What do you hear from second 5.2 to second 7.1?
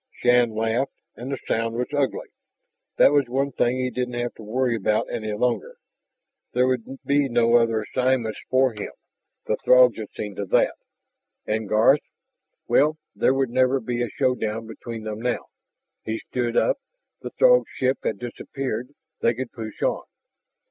longer. There would